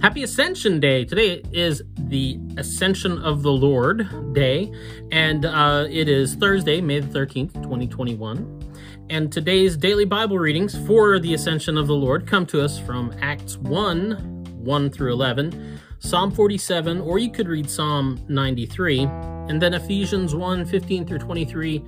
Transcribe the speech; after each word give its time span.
Happy 0.00 0.22
Ascension 0.22 0.78
Day. 0.78 1.04
Today 1.04 1.42
is 1.52 1.82
the 1.98 2.38
Ascension 2.56 3.18
of 3.18 3.42
the 3.42 3.50
Lord 3.50 4.32
Day, 4.32 4.72
and 5.10 5.44
uh, 5.44 5.86
it 5.90 6.08
is 6.08 6.36
Thursday, 6.36 6.80
May 6.80 7.00
the 7.00 7.18
13th, 7.18 7.54
2021. 7.54 8.62
And 9.10 9.32
today's 9.32 9.76
daily 9.76 10.04
Bible 10.04 10.38
readings 10.38 10.78
for 10.86 11.18
the 11.18 11.34
Ascension 11.34 11.76
of 11.76 11.88
the 11.88 11.94
Lord 11.94 12.26
come 12.28 12.46
to 12.46 12.62
us 12.62 12.78
from 12.78 13.12
Acts 13.20 13.56
1 13.58 14.62
1 14.62 14.90
through 14.90 15.12
11, 15.12 15.80
Psalm 16.00 16.30
47, 16.30 17.00
or 17.02 17.18
you 17.18 17.30
could 17.30 17.46
read 17.46 17.68
Psalm 17.68 18.18
93, 18.28 19.02
and 19.02 19.60
then 19.60 19.74
Ephesians 19.74 20.34
1 20.34 20.64
15 20.64 21.06
through 21.06 21.18
23, 21.18 21.84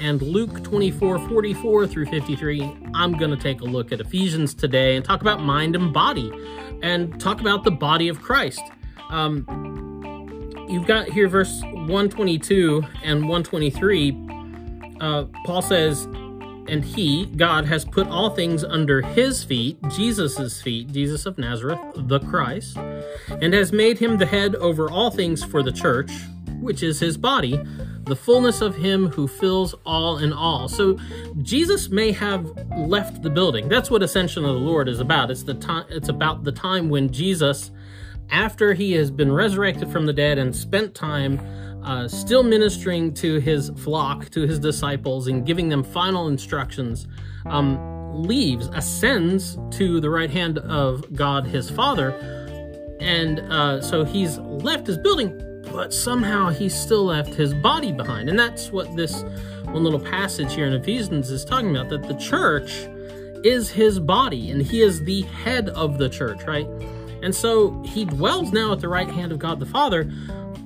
and 0.00 0.22
Luke 0.22 0.64
24 0.64 1.28
44 1.28 1.86
through 1.86 2.06
53. 2.06 2.76
I'm 2.94 3.12
going 3.12 3.30
to 3.30 3.36
take 3.36 3.60
a 3.60 3.64
look 3.64 3.92
at 3.92 4.00
Ephesians 4.00 4.54
today 4.54 4.96
and 4.96 5.04
talk 5.04 5.20
about 5.20 5.42
mind 5.42 5.76
and 5.76 5.92
body 5.92 6.32
and 6.82 7.20
talk 7.20 7.40
about 7.40 7.62
the 7.62 7.70
body 7.70 8.08
of 8.08 8.22
Christ. 8.22 8.62
Um, 9.10 9.46
you've 10.68 10.86
got 10.86 11.08
here 11.08 11.28
verse 11.28 11.60
122 11.62 12.82
and 13.04 13.28
123. 13.28 14.16
Uh, 14.98 15.24
Paul 15.44 15.60
says, 15.60 16.08
and 16.72 16.82
he, 16.82 17.26
God, 17.26 17.66
has 17.66 17.84
put 17.84 18.08
all 18.08 18.30
things 18.30 18.64
under 18.64 19.02
his 19.02 19.44
feet, 19.44 19.76
Jesus' 19.90 20.62
feet, 20.62 20.90
Jesus 20.90 21.26
of 21.26 21.36
Nazareth, 21.36 21.78
the 21.94 22.18
Christ, 22.18 22.78
and 23.28 23.52
has 23.52 23.72
made 23.72 23.98
him 23.98 24.16
the 24.16 24.24
head 24.24 24.54
over 24.56 24.90
all 24.90 25.10
things 25.10 25.44
for 25.44 25.62
the 25.62 25.70
church, 25.70 26.10
which 26.62 26.82
is 26.82 26.98
his 26.98 27.18
body, 27.18 27.60
the 28.04 28.16
fullness 28.16 28.62
of 28.62 28.74
him 28.74 29.08
who 29.08 29.28
fills 29.28 29.74
all 29.84 30.16
in 30.16 30.32
all. 30.32 30.66
So 30.66 30.98
Jesus 31.42 31.90
may 31.90 32.10
have 32.12 32.46
left 32.74 33.20
the 33.22 33.28
building. 33.28 33.68
That's 33.68 33.90
what 33.90 34.02
Ascension 34.02 34.46
of 34.46 34.54
the 34.54 34.60
Lord 34.60 34.88
is 34.88 34.98
about. 34.98 35.30
It's 35.30 35.42
the 35.42 35.54
time 35.54 35.84
it's 35.90 36.08
about 36.08 36.44
the 36.44 36.52
time 36.52 36.88
when 36.88 37.12
Jesus 37.12 37.70
after 38.32 38.72
he 38.72 38.92
has 38.92 39.10
been 39.10 39.30
resurrected 39.30 39.92
from 39.92 40.06
the 40.06 40.12
dead 40.12 40.38
and 40.38 40.56
spent 40.56 40.94
time 40.94 41.38
uh, 41.84 42.08
still 42.08 42.42
ministering 42.42 43.12
to 43.12 43.38
his 43.38 43.70
flock, 43.76 44.30
to 44.30 44.46
his 44.46 44.58
disciples, 44.58 45.26
and 45.28 45.44
giving 45.44 45.68
them 45.68 45.84
final 45.84 46.28
instructions, 46.28 47.06
um, 47.46 48.22
leaves, 48.22 48.68
ascends 48.68 49.58
to 49.70 50.00
the 50.00 50.08
right 50.08 50.30
hand 50.30 50.58
of 50.58 51.14
God 51.14 51.46
his 51.46 51.68
Father. 51.70 52.10
And 53.00 53.40
uh, 53.40 53.80
so 53.80 54.04
he's 54.04 54.38
left 54.38 54.86
his 54.86 54.96
building, 54.96 55.64
but 55.72 55.92
somehow 55.92 56.50
he 56.50 56.68
still 56.68 57.04
left 57.04 57.34
his 57.34 57.52
body 57.52 57.92
behind. 57.92 58.28
And 58.28 58.38
that's 58.38 58.70
what 58.70 58.94
this 58.96 59.22
one 59.64 59.82
little 59.82 60.00
passage 60.00 60.54
here 60.54 60.66
in 60.66 60.72
Ephesians 60.72 61.30
is 61.30 61.44
talking 61.44 61.70
about 61.70 61.88
that 61.88 62.04
the 62.04 62.14
church 62.14 62.86
is 63.44 63.70
his 63.70 63.98
body 63.98 64.50
and 64.50 64.62
he 64.62 64.82
is 64.82 65.02
the 65.02 65.22
head 65.22 65.68
of 65.70 65.98
the 65.98 66.08
church, 66.08 66.44
right? 66.44 66.68
And 67.22 67.34
so 67.34 67.80
he 67.84 68.04
dwells 68.04 68.52
now 68.52 68.72
at 68.72 68.80
the 68.80 68.88
right 68.88 69.08
hand 69.08 69.32
of 69.32 69.38
God 69.38 69.60
the 69.60 69.66
Father, 69.66 70.10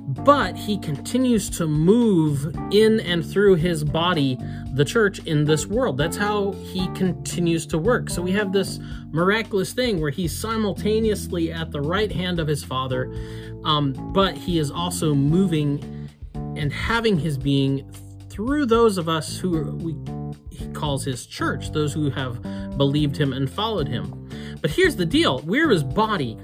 but 0.08 0.56
he 0.56 0.78
continues 0.78 1.50
to 1.50 1.66
move 1.66 2.54
in 2.70 3.00
and 3.00 3.24
through 3.24 3.56
his 3.56 3.84
body, 3.84 4.38
the 4.72 4.84
church, 4.84 5.18
in 5.26 5.44
this 5.44 5.66
world. 5.66 5.98
That's 5.98 6.16
how 6.16 6.52
he 6.52 6.86
continues 6.88 7.66
to 7.66 7.78
work. 7.78 8.08
So 8.08 8.22
we 8.22 8.32
have 8.32 8.52
this 8.52 8.78
miraculous 9.10 9.72
thing 9.72 10.00
where 10.00 10.10
he's 10.10 10.36
simultaneously 10.36 11.52
at 11.52 11.70
the 11.70 11.80
right 11.80 12.10
hand 12.10 12.40
of 12.40 12.48
his 12.48 12.64
Father, 12.64 13.12
um, 13.64 13.92
but 14.12 14.36
he 14.36 14.58
is 14.58 14.70
also 14.70 15.14
moving 15.14 16.08
and 16.56 16.72
having 16.72 17.18
his 17.18 17.36
being 17.36 17.90
through 18.30 18.66
those 18.66 18.98
of 18.98 19.08
us 19.08 19.38
who 19.38 19.72
we, 19.76 19.94
calls 20.74 21.04
his 21.04 21.26
church, 21.26 21.72
those 21.72 21.92
who 21.92 22.10
have 22.10 22.42
believed 22.76 23.16
him 23.16 23.32
and 23.32 23.50
followed 23.50 23.88
him. 23.88 24.28
But 24.60 24.70
here's 24.70 24.96
the 24.96 25.06
deal 25.06 25.40
we're 25.40 25.70
his 25.70 25.84
body 25.84 26.38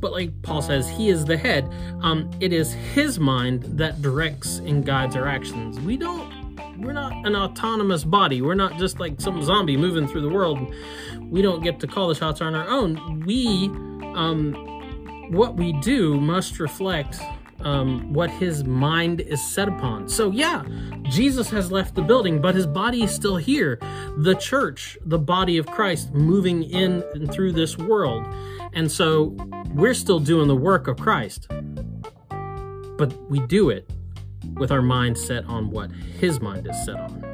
but 0.00 0.12
like 0.12 0.42
Paul 0.42 0.62
says, 0.62 0.88
he 0.88 1.08
is 1.08 1.24
the 1.24 1.36
head. 1.36 1.72
Um, 2.02 2.30
it 2.40 2.52
is 2.52 2.72
his 2.72 3.18
mind 3.18 3.64
that 3.78 4.02
directs 4.02 4.58
and 4.58 4.84
guides 4.84 5.16
our 5.16 5.26
actions. 5.26 5.80
We 5.80 5.96
don't, 5.96 6.78
we're 6.78 6.92
not 6.92 7.12
an 7.26 7.34
autonomous 7.34 8.04
body. 8.04 8.42
We're 8.42 8.54
not 8.54 8.78
just 8.78 9.00
like 9.00 9.20
some 9.20 9.42
zombie 9.42 9.76
moving 9.76 10.06
through 10.06 10.22
the 10.22 10.28
world. 10.28 10.72
We 11.20 11.42
don't 11.42 11.62
get 11.62 11.80
to 11.80 11.86
call 11.86 12.08
the 12.08 12.14
shots 12.14 12.40
on 12.40 12.54
our 12.54 12.68
own. 12.68 13.20
We, 13.20 13.66
um, 14.14 14.52
what 15.32 15.56
we 15.56 15.72
do 15.80 16.20
must 16.20 16.60
reflect 16.60 17.18
um, 17.60 18.12
what 18.12 18.30
his 18.30 18.64
mind 18.64 19.20
is 19.20 19.42
set 19.42 19.68
upon. 19.68 20.08
So, 20.08 20.30
yeah, 20.30 20.64
Jesus 21.10 21.48
has 21.50 21.70
left 21.70 21.94
the 21.94 22.02
building, 22.02 22.40
but 22.40 22.54
his 22.54 22.66
body 22.66 23.02
is 23.02 23.14
still 23.14 23.36
here. 23.36 23.78
The 24.18 24.34
church, 24.34 24.98
the 25.04 25.18
body 25.18 25.58
of 25.58 25.66
Christ, 25.66 26.12
moving 26.12 26.62
in 26.64 27.02
and 27.14 27.32
through 27.32 27.52
this 27.52 27.78
world. 27.78 28.26
And 28.72 28.90
so 28.90 29.36
we're 29.74 29.94
still 29.94 30.20
doing 30.20 30.48
the 30.48 30.56
work 30.56 30.88
of 30.88 30.98
Christ, 30.98 31.48
but 32.98 33.12
we 33.30 33.40
do 33.46 33.70
it 33.70 33.88
with 34.54 34.70
our 34.70 34.82
mind 34.82 35.18
set 35.18 35.44
on 35.46 35.70
what 35.70 35.90
his 35.90 36.40
mind 36.40 36.66
is 36.68 36.84
set 36.84 36.96
on. 36.96 37.26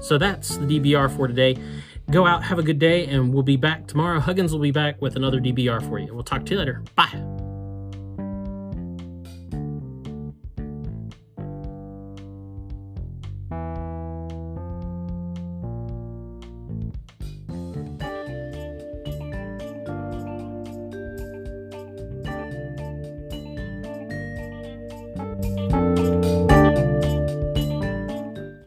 So 0.00 0.18
that's 0.18 0.56
the 0.58 0.66
DBR 0.66 1.14
for 1.16 1.26
today. 1.26 1.56
Go 2.10 2.26
out, 2.26 2.44
have 2.44 2.58
a 2.58 2.62
good 2.62 2.78
day, 2.78 3.06
and 3.06 3.32
we'll 3.32 3.42
be 3.42 3.56
back 3.56 3.86
tomorrow. 3.86 4.20
Huggins 4.20 4.52
will 4.52 4.60
be 4.60 4.70
back 4.70 5.00
with 5.00 5.16
another 5.16 5.40
DBR 5.40 5.88
for 5.88 5.98
you. 5.98 6.12
We'll 6.12 6.22
talk 6.22 6.44
to 6.46 6.52
you 6.52 6.58
later. 6.58 6.82
Bye. 6.94 7.33